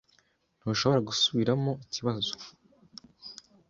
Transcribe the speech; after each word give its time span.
Ntushobora 0.59 1.01
gusubiramo 1.09 1.71
ikibazo? 1.85 2.33